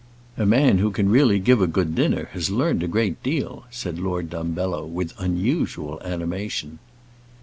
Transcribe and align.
"A 0.35 0.47
man 0.47 0.79
who 0.79 0.89
can 0.89 1.09
really 1.11 1.37
give 1.37 1.61
a 1.61 1.67
good 1.67 1.93
dinner 1.93 2.27
has 2.31 2.49
learned 2.49 2.81
a 2.81 2.87
great 2.87 3.21
deal," 3.21 3.65
said 3.69 3.99
Lord 3.99 4.31
Dumbello, 4.31 4.83
with 4.83 5.13
unusual 5.19 6.01
animation. 6.03 6.79